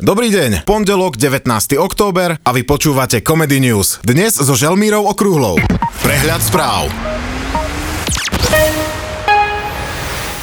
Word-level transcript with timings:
Dobrý 0.00 0.32
deň, 0.32 0.64
pondelok 0.64 1.20
19. 1.20 1.76
október 1.76 2.40
a 2.40 2.50
vy 2.56 2.64
počúvate 2.64 3.20
Comedy 3.20 3.60
News. 3.60 4.00
Dnes 4.00 4.32
so 4.32 4.56
Želmírou 4.56 5.04
Okrúhlou. 5.04 5.60
Prehľad 6.00 6.40
správ. 6.40 6.88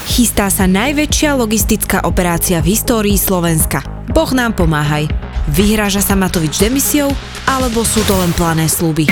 Chystá 0.05 0.53
sa 0.53 0.69
najväčšia 0.69 1.33
logistická 1.33 2.05
operácia 2.05 2.61
v 2.61 2.77
histórii 2.77 3.17
Slovenska. 3.17 3.81
Boh 4.13 4.29
nám 4.29 4.53
pomáhaj. 4.53 5.09
Vyhráža 5.49 6.05
sa 6.05 6.13
Matovič 6.13 6.61
demisiou, 6.61 7.09
alebo 7.49 7.81
sú 7.81 8.05
to 8.05 8.13
len 8.13 8.29
plané 8.37 8.69
sluby? 8.69 9.09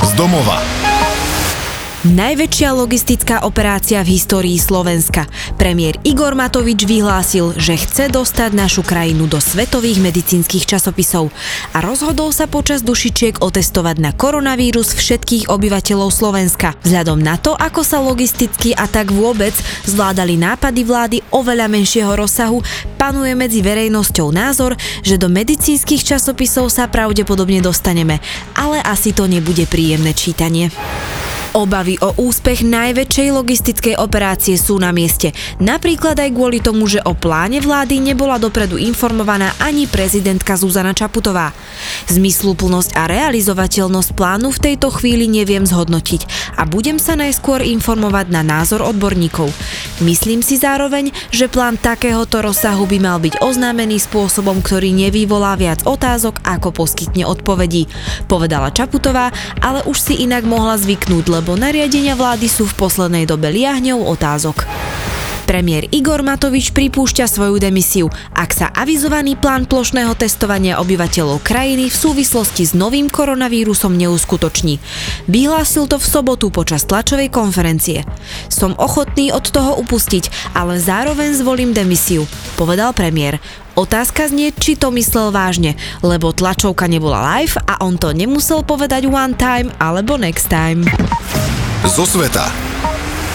Z 0.00 0.10
domova. 0.16 0.64
Najväčšia 2.02 2.74
logistická 2.74 3.46
operácia 3.46 4.02
v 4.02 4.18
histórii 4.18 4.58
Slovenska. 4.58 5.30
Premiér 5.54 6.02
Igor 6.02 6.34
Matovič 6.34 6.82
vyhlásil, 6.82 7.54
že 7.54 7.78
chce 7.78 8.10
dostať 8.10 8.58
našu 8.58 8.82
krajinu 8.82 9.30
do 9.30 9.38
svetových 9.38 10.02
medicínskych 10.02 10.66
časopisov 10.66 11.30
a 11.70 11.78
rozhodol 11.78 12.34
sa 12.34 12.50
počas 12.50 12.82
dušičiek 12.82 13.38
otestovať 13.38 14.02
na 14.02 14.10
koronavírus 14.10 14.98
všetkých 14.98 15.46
obyvateľov 15.46 16.10
Slovenska. 16.10 16.74
Vzhľadom 16.82 17.22
na 17.22 17.38
to, 17.38 17.54
ako 17.54 17.86
sa 17.86 18.02
logisticky 18.02 18.74
a 18.74 18.90
tak 18.90 19.14
vôbec 19.14 19.54
zvládali 19.86 20.34
nápady 20.34 20.82
vlády 20.82 21.16
oveľa 21.30 21.70
menšieho 21.70 22.18
rozsahu, 22.18 22.66
panuje 22.98 23.30
medzi 23.38 23.62
verejnosťou 23.62 24.26
názor, 24.34 24.74
že 25.06 25.22
do 25.22 25.30
medicínskych 25.30 26.02
časopisov 26.02 26.66
sa 26.66 26.90
pravdepodobne 26.90 27.62
dostaneme, 27.62 28.18
ale 28.58 28.82
asi 28.82 29.14
to 29.14 29.30
nebude 29.30 29.70
príjemné 29.70 30.10
čítanie. 30.18 30.66
Obavy 31.52 32.00
o 32.00 32.16
úspech 32.16 32.64
najväčšej 32.64 33.28
logistickej 33.28 33.94
operácie 34.00 34.56
sú 34.56 34.80
na 34.80 34.88
mieste. 34.88 35.36
Napríklad 35.60 36.16
aj 36.16 36.32
kvôli 36.32 36.64
tomu, 36.64 36.88
že 36.88 37.04
o 37.04 37.12
pláne 37.12 37.60
vlády 37.60 38.00
nebola 38.00 38.40
dopredu 38.40 38.80
informovaná 38.80 39.52
ani 39.60 39.84
prezidentka 39.84 40.56
Zuzana 40.56 40.96
Čaputová. 40.96 41.52
Zmysluplnosť 42.08 42.96
a 42.96 43.04
realizovateľnosť 43.04 44.16
plánu 44.16 44.48
v 44.48 44.62
tejto 44.64 44.88
chvíli 44.96 45.28
neviem 45.28 45.68
zhodnotiť 45.68 46.56
a 46.56 46.64
budem 46.64 46.96
sa 46.96 47.20
najskôr 47.20 47.60
informovať 47.60 48.32
na 48.32 48.40
názor 48.40 48.80
odborníkov. 48.80 49.52
Myslím 50.00 50.40
si 50.40 50.56
zároveň, 50.56 51.12
že 51.28 51.52
plán 51.52 51.76
takéhoto 51.76 52.40
rozsahu 52.40 52.88
by 52.88 52.96
mal 52.96 53.20
byť 53.20 53.44
oznámený 53.44 54.00
spôsobom, 54.00 54.64
ktorý 54.64 54.88
nevyvolá 54.96 55.52
viac 55.60 55.84
otázok, 55.84 56.40
ako 56.48 56.72
poskytne 56.72 57.28
odpovedí. 57.28 57.92
Povedala 58.24 58.72
Čaputová, 58.72 59.28
ale 59.60 59.84
už 59.84 60.00
si 60.00 60.24
inak 60.24 60.48
mohla 60.48 60.80
zvyknúť, 60.80 61.41
lebo 61.42 61.58
nariadenia 61.58 62.14
vlády 62.14 62.46
sú 62.46 62.70
v 62.70 62.86
poslednej 62.86 63.26
dobe 63.26 63.50
liahňou 63.50 63.98
otázok. 64.14 64.62
Premiér 65.42 65.90
Igor 65.90 66.22
Matovič 66.22 66.70
pripúšťa 66.70 67.26
svoju 67.26 67.58
demisiu, 67.58 68.06
ak 68.32 68.50
sa 68.54 68.66
avizovaný 68.70 69.34
plán 69.34 69.66
plošného 69.66 70.14
testovania 70.14 70.78
obyvateľov 70.78 71.42
krajiny 71.42 71.90
v 71.90 71.96
súvislosti 71.96 72.62
s 72.62 72.72
novým 72.72 73.10
koronavírusom 73.10 73.98
neuskutoční. 73.98 74.78
Vyhlásil 75.26 75.90
to 75.90 75.98
v 75.98 76.06
sobotu 76.06 76.54
počas 76.54 76.86
tlačovej 76.86 77.28
konferencie. 77.34 78.06
Som 78.46 78.78
ochotný 78.78 79.34
od 79.34 79.44
toho 79.50 79.76
upustiť, 79.82 80.54
ale 80.54 80.78
zároveň 80.78 81.34
zvolím 81.34 81.74
demisiu, 81.74 82.24
povedal 82.54 82.94
premiér. 82.94 83.42
Otázka 83.74 84.28
znie, 84.28 84.52
či 84.52 84.76
to 84.76 84.92
myslel 84.94 85.32
vážne, 85.32 85.74
lebo 86.04 86.30
tlačovka 86.30 86.86
nebola 86.86 87.40
live 87.40 87.56
a 87.66 87.80
on 87.82 87.96
to 87.96 88.12
nemusel 88.12 88.60
povedať 88.60 89.08
one 89.08 89.34
time 89.34 89.72
alebo 89.80 90.14
next 90.20 90.52
time. 90.52 90.84
Zo 91.82 92.06
sveta. 92.06 92.71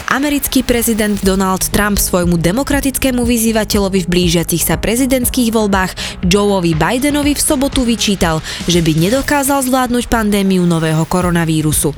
Americký 0.08 0.64
prezident 0.64 1.20
Donald 1.20 1.68
Trump 1.68 2.00
svojmu 2.00 2.40
demokratickému 2.40 3.28
vyzývateľovi 3.28 4.08
v 4.08 4.12
blížiacich 4.12 4.64
sa 4.64 4.80
prezidentských 4.80 5.52
voľbách 5.52 6.24
Joeovi 6.24 6.80
Bidenovi 6.80 7.36
v 7.36 7.44
sobotu 7.44 7.84
vyčítal, 7.84 8.40
že 8.72 8.80
by 8.80 8.96
nedokázal 9.04 9.68
zvládnuť 9.68 10.08
pandémiu 10.08 10.64
nového 10.64 11.04
koronavírusu. 11.12 11.92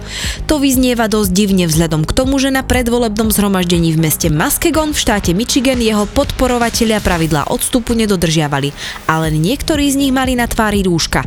To 0.49 0.57
vyznieva 0.57 1.05
dosť 1.05 1.30
divne 1.30 1.69
vzhľadom 1.69 2.02
k 2.02 2.15
tomu, 2.17 2.42
že 2.42 2.49
na 2.49 2.65
predvolebnom 2.65 3.30
zhromaždení 3.30 3.93
v 3.93 4.02
meste 4.02 4.33
Muskegon 4.33 4.89
v 4.89 4.97
štáte 5.05 5.37
Michigan 5.37 5.77
jeho 5.77 6.09
podporovatelia 6.09 7.05
pravidlá 7.05 7.53
odstupu 7.53 7.93
nedodržiavali, 7.93 8.73
ale 9.05 9.30
niektorí 9.30 9.86
z 9.86 10.02
nich 10.02 10.14
mali 10.17 10.33
na 10.33 10.49
tvári 10.49 10.81
rúška. 10.81 11.21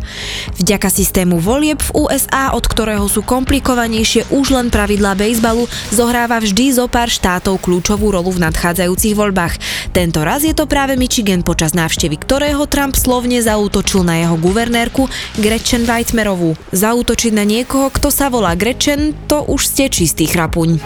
Vďaka 0.59 0.91
systému 0.91 1.39
volieb 1.39 1.79
v 1.79 2.11
USA, 2.11 2.51
od 2.59 2.67
ktorého 2.67 3.07
sú 3.07 3.23
komplikovanejšie 3.23 4.35
už 4.35 4.51
len 4.51 4.67
pravidlá 4.67 5.15
bejsbalu, 5.15 5.71
zohráva 5.95 6.43
vždy 6.43 6.72
zo 6.73 6.89
pár 6.89 7.13
štátov 7.13 7.61
kľúčovú 7.61 8.17
rolu 8.17 8.33
v 8.33 8.49
nadchádzajúcich 8.49 9.13
voľbách. 9.13 9.61
Tento 9.93 10.25
raz 10.25 10.43
je 10.43 10.57
to 10.57 10.65
práve 10.65 10.97
Michigan, 10.97 11.45
počas 11.45 11.77
návštevy 11.77 12.17
ktorého 12.17 12.65
Trump 12.65 12.97
slovne 12.97 13.45
zaútočil 13.45 14.09
na 14.09 14.25
jeho 14.25 14.41
guvernérku 14.41 15.05
Gretchen 15.37 15.85
Whitmerovú. 15.85 16.57
Zaútočiť 16.73 17.33
na 17.37 17.45
niekoho, 17.45 17.93
kto 17.93 18.09
sa 18.09 18.33
volá 18.33 18.57
Gretchen, 18.57 19.13
to 19.29 19.45
už 19.45 19.69
ste 19.69 19.93
čistý 19.93 20.25
chrapuň. 20.25 20.81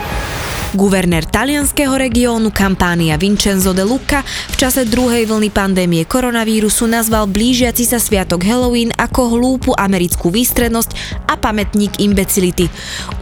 Guvernér 0.76 1.24
talianského 1.24 1.96
regiónu 1.96 2.52
Campania 2.52 3.16
Vincenzo 3.16 3.72
de 3.72 3.80
Lucca 3.80 4.20
v 4.52 4.56
čase 4.60 4.84
druhej 4.84 5.24
vlny 5.24 5.48
pandémie 5.48 6.04
koronavírusu 6.04 6.84
nazval 6.84 7.24
blížiaci 7.32 7.88
sa 7.88 7.96
sviatok 7.96 8.44
Halloween 8.44 8.92
ako 8.92 9.40
hlúpu 9.40 9.72
americkú 9.72 10.28
výstrednosť 10.28 11.24
a 11.32 11.40
pamätník 11.40 11.96
imbecility. 11.96 12.68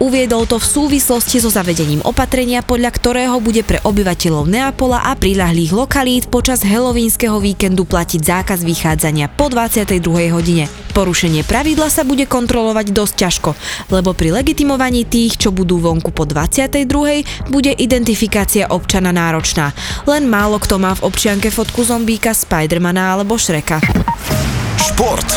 Uviedol 0.02 0.50
to 0.50 0.58
v 0.58 0.66
súvislosti 0.66 1.38
so 1.38 1.46
zavedením 1.46 2.02
opatrenia, 2.02 2.58
podľa 2.66 2.90
ktorého 2.90 3.38
bude 3.38 3.62
pre 3.62 3.78
obyvateľov 3.86 4.50
Neapola 4.50 5.06
a 5.06 5.14
prilahlých 5.14 5.70
lokalít 5.78 6.26
počas 6.26 6.66
halloweenskeho 6.66 7.38
víkendu 7.38 7.86
platiť 7.86 8.18
zákaz 8.18 8.66
vychádzania 8.66 9.30
po 9.30 9.46
22. 9.46 10.02
hodine. 10.34 10.66
Porušenie 10.94 11.42
pravidla 11.42 11.90
sa 11.90 12.06
bude 12.06 12.22
kontrolovať 12.22 12.94
dosť 12.94 13.14
ťažko, 13.18 13.50
lebo 13.90 14.14
pri 14.14 14.30
legitimovaní 14.30 15.02
tých, 15.02 15.34
čo 15.34 15.50
budú 15.50 15.82
vonku 15.82 16.14
po 16.14 16.22
22. 16.22 17.43
bude 17.48 17.72
identifikácia 17.72 18.68
občana 18.70 19.10
náročná. 19.10 19.72
Len 20.04 20.28
málo 20.28 20.60
kto 20.60 20.80
má 20.80 20.92
v 20.96 21.04
občianke 21.08 21.48
fotku 21.48 21.84
zombíka, 21.84 22.32
Spidermana 22.32 23.16
alebo 23.16 23.36
Šreka. 23.36 23.80
Šport. 24.80 25.28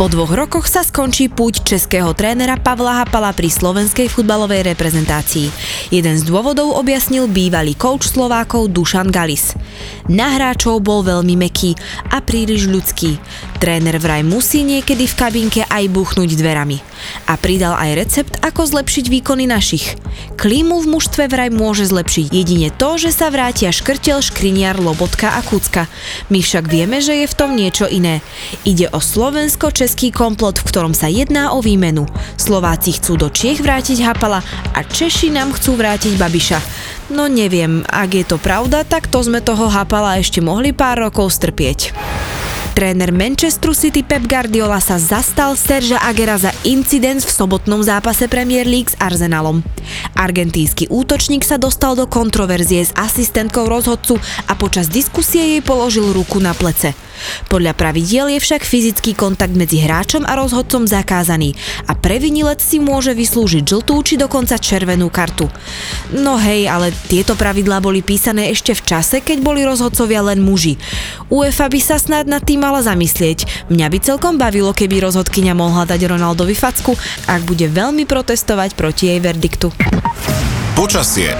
Po 0.00 0.08
dvoch 0.08 0.32
rokoch 0.32 0.64
sa 0.64 0.80
skončí 0.80 1.28
púť 1.28 1.60
českého 1.60 2.16
trénera 2.16 2.56
Pavla 2.56 3.04
Hapala 3.04 3.36
pri 3.36 3.52
slovenskej 3.52 4.08
futbalovej 4.08 4.72
reprezentácii. 4.72 5.52
Jeden 5.92 6.16
z 6.16 6.24
dôvodov 6.24 6.72
objasnil 6.80 7.28
bývalý 7.28 7.76
coach 7.76 8.08
Slovákov 8.08 8.72
Dušan 8.72 9.12
Galis. 9.12 9.52
Na 10.10 10.34
hráčov 10.34 10.82
bol 10.82 11.06
veľmi 11.06 11.38
meký 11.38 11.78
a 12.10 12.18
príliš 12.18 12.66
ľudský. 12.66 13.20
Tréner 13.60 14.00
vraj 14.00 14.24
musí 14.24 14.64
niekedy 14.64 15.04
v 15.04 15.18
kabinke 15.18 15.62
aj 15.68 15.84
buchnúť 15.92 16.32
dverami. 16.32 16.80
A 17.28 17.36
pridal 17.36 17.76
aj 17.76 17.90
recept, 17.96 18.34
ako 18.40 18.64
zlepšiť 18.64 19.04
výkony 19.12 19.44
našich. 19.44 19.96
Klímu 20.40 20.80
v 20.80 20.96
mužstve 20.96 21.28
vraj 21.28 21.52
môže 21.52 21.84
zlepšiť 21.88 22.32
jedine 22.32 22.72
to, 22.72 22.96
že 22.96 23.12
sa 23.12 23.28
vrátia 23.28 23.68
škrtel, 23.68 24.24
škriniar, 24.24 24.80
lobotka 24.80 25.36
a 25.36 25.44
kucka. 25.44 25.92
My 26.32 26.40
však 26.40 26.64
vieme, 26.68 27.04
že 27.04 27.20
je 27.20 27.26
v 27.28 27.36
tom 27.36 27.52
niečo 27.52 27.84
iné. 27.84 28.24
Ide 28.64 28.88
o 28.92 29.00
slovensko-český 29.00 30.08
komplot, 30.08 30.64
v 30.64 30.68
ktorom 30.72 30.96
sa 30.96 31.12
jedná 31.12 31.52
o 31.52 31.60
výmenu. 31.60 32.08
Slováci 32.40 32.96
chcú 32.96 33.20
do 33.20 33.28
Čiech 33.28 33.60
vrátiť 33.60 34.00
Hapala 34.00 34.40
a 34.72 34.80
Češi 34.80 35.28
nám 35.28 35.52
chcú 35.52 35.76
vrátiť 35.76 36.16
Babiša. 36.16 36.60
No 37.10 37.26
neviem, 37.26 37.82
ak 37.90 38.10
je 38.14 38.24
to 38.24 38.38
pravda, 38.38 38.86
tak 38.86 39.10
to 39.10 39.18
sme 39.26 39.42
toho 39.42 39.59
Hapala 39.68 40.16
ešte 40.16 40.38
mohli 40.38 40.72
pár 40.72 41.10
rokov 41.10 41.34
strpieť. 41.34 41.92
Tréner 42.70 43.10
Manchesteru 43.10 43.74
City 43.74 44.06
Pep 44.06 44.24
Guardiola 44.30 44.78
sa 44.78 44.96
zastal 44.96 45.58
Serža 45.58 45.98
Agera 46.00 46.38
za 46.38 46.54
incident 46.62 47.18
v 47.18 47.28
sobotnom 47.28 47.82
zápase 47.82 48.30
Premier 48.30 48.64
League 48.64 48.94
s 48.94 48.96
Arsenalom. 49.02 49.60
Argentínsky 50.14 50.86
útočník 50.86 51.42
sa 51.42 51.58
dostal 51.58 51.98
do 51.98 52.06
kontroverzie 52.06 52.86
s 52.86 52.94
asistentkou 52.94 53.66
rozhodcu 53.66 54.22
a 54.46 54.54
počas 54.54 54.86
diskusie 54.86 55.58
jej 55.58 55.62
položil 55.66 56.14
ruku 56.14 56.38
na 56.38 56.54
plece. 56.54 56.94
Podľa 57.48 57.72
pravidiel 57.74 58.32
je 58.32 58.40
však 58.40 58.62
fyzický 58.62 59.12
kontakt 59.16 59.52
medzi 59.56 59.82
hráčom 59.82 60.24
a 60.26 60.36
rozhodcom 60.38 60.86
zakázaný 60.86 61.54
a 61.88 61.96
previnilec 61.96 62.62
si 62.62 62.78
môže 62.78 63.12
vyslúžiť 63.16 63.64
žltú 63.66 63.94
či 64.06 64.14
dokonca 64.20 64.56
červenú 64.60 65.08
kartu. 65.12 65.48
No 66.14 66.36
hej, 66.40 66.66
ale 66.66 66.94
tieto 67.08 67.36
pravidlá 67.36 67.82
boli 67.82 68.00
písané 68.00 68.50
ešte 68.52 68.72
v 68.76 68.82
čase, 68.84 69.20
keď 69.20 69.42
boli 69.42 69.64
rozhodcovia 69.66 70.24
len 70.24 70.40
muži. 70.42 70.80
UEFA 71.30 71.70
by 71.70 71.80
sa 71.80 71.96
snad 72.00 72.26
nad 72.26 72.42
tým 72.42 72.62
mala 72.62 72.82
zamyslieť. 72.82 73.70
Mňa 73.70 73.86
by 73.90 73.98
celkom 74.00 74.34
bavilo, 74.40 74.74
keby 74.74 75.02
rozhodkyňa 75.04 75.54
mohla 75.54 75.86
dať 75.86 76.00
Ronaldovi 76.10 76.56
facku, 76.56 76.94
ak 77.26 77.44
bude 77.46 77.66
veľmi 77.70 78.04
protestovať 78.04 78.74
proti 78.74 79.12
jej 79.12 79.20
verdiktu. 79.22 79.70
Počasie. 80.74 81.36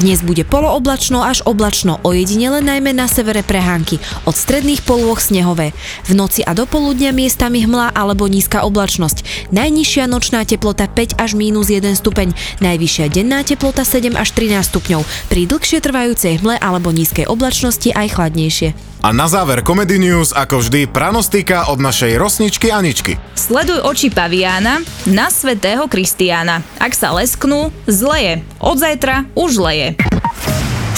Dnes 0.00 0.24
bude 0.24 0.48
polooblačno 0.48 1.20
až 1.20 1.44
oblačno, 1.44 2.00
ojedinele 2.08 2.64
najmä 2.64 2.96
na 2.96 3.04
severe 3.04 3.44
prehánky, 3.44 4.00
od 4.24 4.32
stredných 4.32 4.80
polôch 4.80 5.20
snehové. 5.20 5.76
V 6.08 6.16
noci 6.16 6.40
a 6.40 6.56
dopoludnia 6.56 7.12
miestami 7.12 7.60
hmla 7.68 7.92
alebo 7.92 8.24
nízka 8.24 8.64
oblačnosť. 8.64 9.52
Najnižšia 9.52 10.08
nočná 10.08 10.48
teplota 10.48 10.88
5 10.88 11.20
až 11.20 11.36
mínus 11.36 11.68
1 11.68 12.00
stupeň, 12.00 12.32
najvyššia 12.64 13.12
denná 13.12 13.44
teplota 13.44 13.84
7 13.84 14.16
až 14.16 14.32
13 14.32 14.72
stupňov. 14.72 15.04
Pri 15.28 15.44
dlhšie 15.44 15.84
trvajúcej 15.84 16.40
hmle 16.40 16.56
alebo 16.56 16.96
nízkej 16.96 17.28
oblačnosti 17.28 17.92
aj 17.92 18.16
chladnejšie. 18.16 18.89
A 19.00 19.16
na 19.16 19.24
záver 19.32 19.64
Comedy 19.64 19.96
News, 19.96 20.36
ako 20.36 20.60
vždy, 20.60 20.84
pranostika 20.84 21.72
od 21.72 21.80
našej 21.80 22.20
rosničky 22.20 22.68
Aničky. 22.68 23.16
Sleduj 23.32 23.80
oči 23.80 24.12
paviána 24.12 24.84
na 25.08 25.32
svetého 25.32 25.88
Kristiána. 25.88 26.60
Ak 26.76 26.92
sa 26.92 27.16
lesknú, 27.16 27.72
zleje. 27.88 28.44
Od 28.60 28.76
zajtra 28.76 29.24
už 29.32 29.56
leje. 29.56 29.96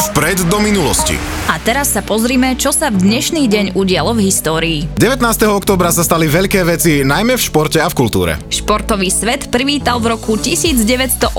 Vpred 0.02 0.50
do 0.50 0.58
minulosti. 0.58 1.14
A 1.46 1.62
teraz 1.62 1.94
sa 1.94 2.02
pozrime, 2.02 2.58
čo 2.58 2.74
sa 2.74 2.90
v 2.90 3.06
dnešný 3.06 3.46
deň 3.46 3.78
udialo 3.78 4.18
v 4.18 4.26
histórii. 4.26 4.90
19. 4.98 5.22
oktobra 5.46 5.94
sa 5.94 6.02
stali 6.02 6.26
veľké 6.26 6.66
veci, 6.66 7.06
najmä 7.06 7.38
v 7.38 7.42
športe 7.46 7.78
a 7.78 7.86
v 7.86 7.94
kultúre. 7.94 8.34
Športový 8.50 9.06
svet 9.14 9.46
privítal 9.54 10.02
v 10.02 10.18
roku 10.18 10.34
1989 10.34 11.38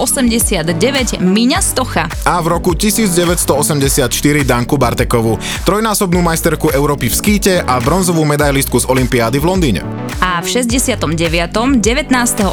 Miňa 1.20 1.60
Stocha. 1.60 2.08
A 2.24 2.40
v 2.40 2.48
roku 2.56 2.72
1984 2.72 4.08
Danku 4.48 4.80
Bartekovú, 4.80 5.44
trojnásobnú 5.68 6.24
majsterku 6.24 6.72
Európy 6.72 7.12
v 7.12 7.20
skíte 7.20 7.54
a 7.68 7.84
bronzovú 7.84 8.24
medailistku 8.24 8.80
z 8.80 8.88
Olympiády 8.88 9.44
v 9.44 9.46
Londýne. 9.52 9.84
A 10.24 10.40
v 10.40 10.48
69. 10.48 11.04
19. 11.04 11.84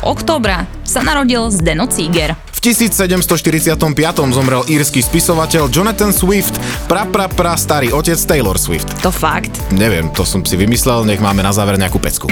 októbra 0.02 0.66
sa 0.82 1.06
narodil 1.06 1.54
Zdeno 1.54 1.86
Cíger. 1.86 2.34
V 2.60 2.68
1745 2.76 4.36
zomrel 4.36 4.60
írsky 4.68 5.00
spisovateľ 5.00 5.72
Jonathan 5.72 6.12
Swift, 6.12 6.60
pra 6.92 7.08
pra 7.08 7.24
pra 7.24 7.56
starý 7.56 7.88
otec 7.88 8.20
Taylor 8.20 8.60
Swift. 8.60 8.84
To 9.00 9.08
fakt. 9.08 9.56
Neviem, 9.72 10.12
to 10.12 10.28
som 10.28 10.44
si 10.44 10.60
vymyslel, 10.60 11.08
nech 11.08 11.24
máme 11.24 11.40
na 11.40 11.56
záver 11.56 11.80
nejakú 11.80 11.96
pecku. 11.96 12.28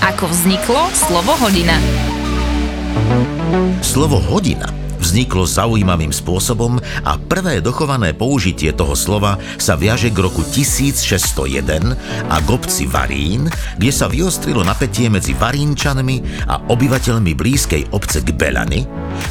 Ako 0.00 0.32
vzniklo 0.32 0.88
slovo 0.96 1.36
hodina? 1.36 1.76
Slovo 3.84 4.16
hodina 4.24 4.85
vzniklo 5.06 5.46
zaujímavým 5.46 6.10
spôsobom 6.10 6.82
a 7.06 7.14
prvé 7.14 7.62
dochované 7.62 8.10
použitie 8.10 8.74
toho 8.74 8.98
slova 8.98 9.38
sa 9.54 9.78
viaže 9.78 10.10
k 10.10 10.18
roku 10.18 10.42
1601 10.42 11.94
a 12.26 12.36
k 12.42 12.48
obci 12.50 12.90
Varín, 12.90 13.46
kde 13.78 13.92
sa 13.94 14.10
vyostrilo 14.10 14.66
napätie 14.66 15.06
medzi 15.06 15.30
Varínčanmi 15.38 16.50
a 16.50 16.58
obyvateľmi 16.66 17.38
blízkej 17.38 17.94
obce 17.94 18.26
Gbelany, 18.26 18.82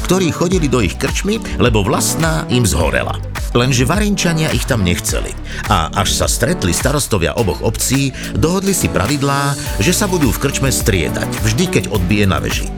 ktorí 0.08 0.32
chodili 0.32 0.72
do 0.72 0.80
ich 0.80 0.96
krčmy, 0.96 1.36
lebo 1.60 1.84
vlastná 1.84 2.48
im 2.48 2.64
zhorela. 2.64 3.20
Lenže 3.52 3.84
Varinčania 3.88 4.52
ich 4.52 4.64
tam 4.64 4.80
nechceli. 4.80 5.32
A 5.72 5.92
až 5.92 6.12
sa 6.12 6.28
stretli 6.28 6.72
starostovia 6.72 7.36
oboch 7.36 7.60
obcí, 7.64 8.12
dohodli 8.36 8.72
si 8.72 8.88
pravidlá, 8.88 9.56
že 9.80 9.92
sa 9.92 10.08
budú 10.08 10.32
v 10.32 10.40
krčme 10.40 10.68
striedať, 10.72 11.28
vždy 11.44 11.64
keď 11.68 11.84
odbije 11.92 12.24
na 12.28 12.40
veži. 12.40 12.75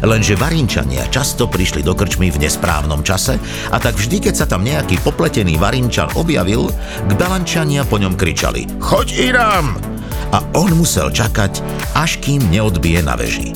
Lenže 0.00 0.36
Varinčania 0.36 1.04
často 1.12 1.44
prišli 1.44 1.84
do 1.84 1.92
krčmy 1.92 2.32
v 2.32 2.40
nesprávnom 2.48 3.04
čase 3.04 3.36
a 3.68 3.76
tak 3.76 4.00
vždy, 4.00 4.30
keď 4.30 4.34
sa 4.34 4.46
tam 4.48 4.64
nejaký 4.64 5.00
popletený 5.04 5.60
Varinčan 5.60 6.12
objavil, 6.16 6.72
k 7.06 7.10
Belančania 7.16 7.84
po 7.84 8.00
ňom 8.00 8.16
kričali 8.16 8.64
Choď 8.80 9.08
Irám! 9.32 9.76
A 10.30 10.38
on 10.54 10.70
musel 10.78 11.10
čakať, 11.10 11.58
až 11.98 12.22
kým 12.22 12.38
neodbije 12.54 13.02
na 13.02 13.18
veži. 13.18 13.50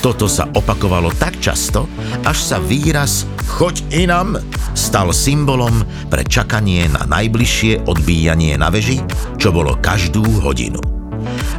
Toto 0.00 0.30
sa 0.30 0.48
opakovalo 0.48 1.12
tak 1.12 1.36
často, 1.42 1.90
až 2.24 2.38
sa 2.40 2.56
výraz 2.62 3.28
choď 3.58 3.84
inam 3.92 4.38
stal 4.72 5.12
symbolom 5.12 5.82
pre 6.08 6.24
čakanie 6.24 6.88
na 6.88 7.04
najbližšie 7.04 7.84
odbíjanie 7.84 8.56
na 8.56 8.72
veži, 8.72 9.00
čo 9.36 9.52
bolo 9.52 9.76
každú 9.76 10.24
hodinu. 10.40 10.80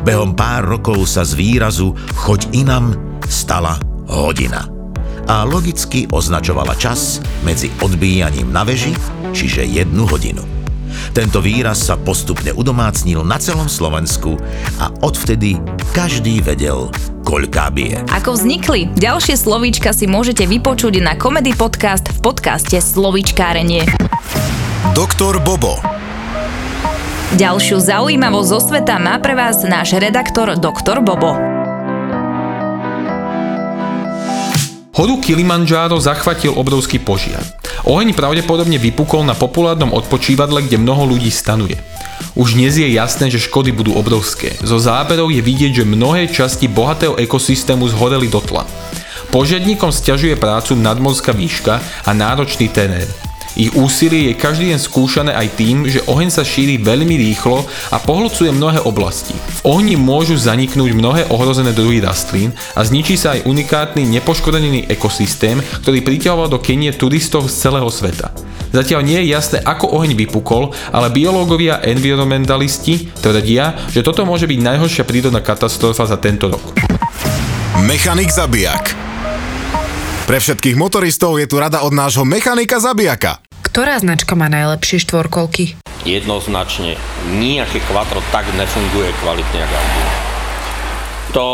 Behom 0.05 0.33
pár 0.37 0.63
rokov 0.63 1.05
sa 1.05 1.27
z 1.27 1.35
výrazu 1.35 1.93
choď 2.15 2.49
inam 2.55 2.95
stala 3.27 3.86
hodina. 4.07 4.65
A 5.27 5.43
logicky 5.43 6.07
označovala 6.07 6.73
čas 6.79 7.19
medzi 7.43 7.67
odbíjaním 7.83 8.47
na 8.47 8.63
veži, 8.63 8.95
čiže 9.35 9.67
jednu 9.67 10.07
hodinu. 10.07 10.57
Tento 11.11 11.43
výraz 11.43 11.83
sa 11.83 11.99
postupne 11.99 12.55
udomácnil 12.55 13.21
na 13.27 13.37
celom 13.37 13.67
Slovensku 13.67 14.39
a 14.79 14.89
odvtedy 15.03 15.59
každý 15.91 16.39
vedel, 16.39 16.89
koľká 17.27 17.67
bije. 17.75 18.01
Ako 18.07 18.39
vznikli? 18.39 18.87
Ďalšie 18.95 19.35
slovíčka 19.35 19.91
si 19.91 20.07
môžete 20.07 20.47
vypočuť 20.47 21.03
na 21.03 21.19
Comedy 21.19 21.51
Podcast 21.53 22.07
v 22.07 22.17
podcaste 22.23 22.79
Slovíčkárenie. 22.79 23.83
Doktor 24.95 25.43
Bobo. 25.43 25.77
Ďalšiu 27.35 27.83
zaujímavosť 27.83 28.49
zo 28.49 28.59
sveta 28.71 28.95
má 29.03 29.19
pre 29.19 29.35
vás 29.35 29.59
náš 29.67 29.99
redaktor 29.99 30.55
Doktor 30.55 31.03
Bobo. 31.03 31.56
Horu 34.97 35.21
Kilimanjaro 35.21 36.01
zachvatil 36.01 36.57
obrovský 36.57 36.97
požiar. 36.97 37.45
Oheň 37.85 38.17
pravdepodobne 38.17 38.81
vypukol 38.81 39.29
na 39.29 39.37
populárnom 39.37 39.93
odpočívadle, 39.93 40.65
kde 40.65 40.81
mnoho 40.81 41.05
ľudí 41.05 41.29
stanuje. 41.29 41.77
Už 42.33 42.57
dnes 42.57 42.81
je 42.81 42.89
jasné, 42.89 43.29
že 43.29 43.37
škody 43.37 43.69
budú 43.69 43.93
obrovské. 43.93 44.57
Zo 44.57 44.81
záberov 44.81 45.29
je 45.29 45.37
vidieť, 45.45 45.85
že 45.85 45.85
mnohé 45.85 46.25
časti 46.33 46.65
bohatého 46.65 47.13
ekosystému 47.13 47.85
zhoreli 47.93 48.25
dotla. 48.25 48.65
Požiadníkom 49.29 49.93
stiažuje 49.93 50.33
prácu 50.33 50.73
nadmorská 50.73 51.29
výška 51.29 51.77
a 52.01 52.09
náročný 52.17 52.65
terén. 52.65 53.26
Ich 53.57 53.73
úsilie 53.73 54.29
je 54.29 54.33
každý 54.37 54.69
deň 54.69 54.77
skúšané 54.77 55.33
aj 55.33 55.57
tým, 55.57 55.89
že 55.89 56.05
oheň 56.05 56.29
sa 56.29 56.45
šíri 56.45 56.77
veľmi 56.77 57.17
rýchlo 57.17 57.65
a 57.89 57.97
pohlcuje 57.97 58.53
mnohé 58.53 58.85
oblasti. 58.85 59.33
V 59.33 59.73
ohni 59.73 59.97
môžu 59.97 60.37
zaniknúť 60.37 60.93
mnohé 60.93 61.25
ohrozené 61.33 61.73
druhy 61.73 61.97
rastlín 61.97 62.53
a 62.77 62.85
zničí 62.85 63.17
sa 63.17 63.33
aj 63.33 63.49
unikátny 63.49 64.05
nepoškodený 64.13 64.93
ekosystém, 64.93 65.57
ktorý 65.81 66.05
priťahoval 66.05 66.53
do 66.53 66.61
Kenie 66.61 66.93
turistov 66.93 67.49
z 67.49 67.57
celého 67.57 67.89
sveta. 67.89 68.29
Zatiaľ 68.69 69.01
nie 69.01 69.25
je 69.25 69.33
jasné, 69.33 69.57
ako 69.65 69.89
oheň 69.89 70.13
vypukol, 70.13 70.69
ale 70.93 71.09
biológovia 71.09 71.81
a 71.81 71.89
environmentalisti 71.89 73.09
tvrdia, 73.25 73.89
že 73.89 74.05
toto 74.05 74.21
môže 74.21 74.45
byť 74.45 74.59
najhoršia 74.61 75.01
prírodná 75.01 75.41
katastrofa 75.41 76.05
za 76.05 76.21
tento 76.21 76.53
rok. 76.53 76.61
Mechanik 77.81 78.29
zabijak. 78.29 79.06
Pre 80.27 80.43
všetkých 80.43 80.75
motoristov 80.75 81.39
je 81.39 81.47
tu 81.47 81.55
rada 81.55 81.87
od 81.87 81.95
nášho 81.95 82.27
mechanika 82.27 82.83
zabijaka. 82.83 83.39
Ktorá 83.63 83.95
značka 83.95 84.35
má 84.35 84.51
najlepšie 84.51 84.99
štvorkolky? 85.07 85.79
Jednoznačne 86.03 86.99
nejaké 87.31 87.79
quattro 87.87 88.19
tak 88.27 88.43
nefunguje 88.59 89.15
kvalitne 89.23 89.63
ako 89.63 89.75
Audi. 89.79 90.03
To, 91.31 91.47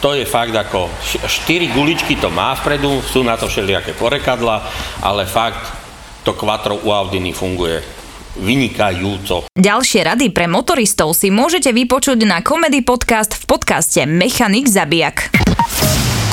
to 0.00 0.16
je 0.16 0.24
fakt 0.24 0.56
ako, 0.56 0.88
štyri 1.28 1.68
guličky 1.76 2.16
to 2.16 2.32
má 2.32 2.56
vpredu, 2.56 3.04
sú 3.04 3.20
na 3.20 3.36
to 3.36 3.52
všelijaké 3.52 3.92
porekadla, 4.00 4.64
ale 5.04 5.28
fakt 5.28 5.68
to 6.24 6.32
quattro 6.32 6.80
u 6.80 6.88
Audiny 6.88 7.36
funguje 7.36 7.84
vynikajúco. 8.40 9.44
Ďalšie 9.52 10.08
rady 10.08 10.32
pre 10.32 10.48
motoristov 10.48 11.12
si 11.12 11.28
môžete 11.28 11.68
vypočuť 11.68 12.16
na 12.24 12.40
Comedy 12.40 12.80
Podcast 12.80 13.36
v 13.36 13.44
podcaste 13.44 14.08
Mechanik 14.08 14.72
Zabijak. 14.72 15.28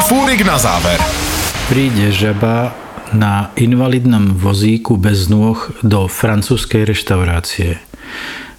Fúrik 0.08 0.48
na 0.48 0.56
záver. 0.56 1.31
Príde 1.72 2.12
žaba 2.12 2.76
na 3.16 3.48
invalidnom 3.56 4.36
vozíku 4.36 5.00
bez 5.00 5.32
nôh 5.32 5.56
do 5.80 6.04
francúzskej 6.12 6.84
reštaurácie. 6.84 7.80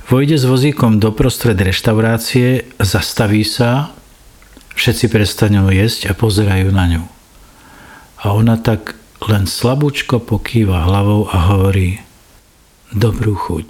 Vojde 0.09 0.41
s 0.41 0.49
vozíkom 0.49 0.97
do 0.97 1.13
prostred 1.13 1.61
reštaurácie, 1.61 2.73
zastaví 2.81 3.45
sa, 3.45 3.93
všetci 4.73 5.13
prestanú 5.13 5.69
jesť 5.69 6.09
a 6.09 6.17
pozerajú 6.17 6.73
na 6.73 6.85
ňu. 6.89 7.05
A 8.25 8.33
ona 8.33 8.57
tak 8.57 8.97
len 9.29 9.45
slabúčko 9.45 10.17
pokýva 10.17 10.89
hlavou 10.89 11.29
a 11.29 11.53
hovorí 11.53 12.01
Dobrú 12.97 13.37
chuť. 13.37 13.69